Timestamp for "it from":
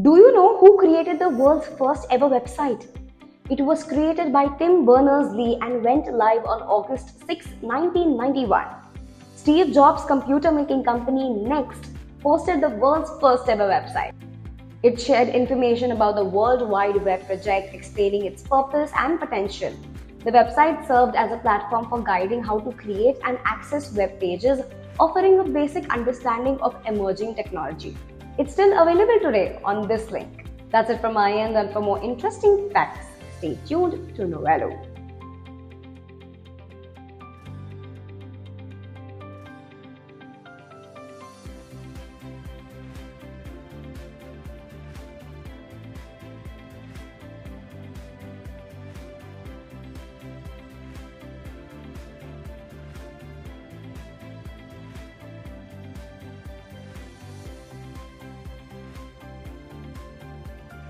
30.88-31.12